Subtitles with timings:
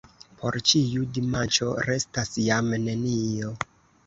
[0.37, 3.55] Por ĉiu dimanĉo restas jam nenio.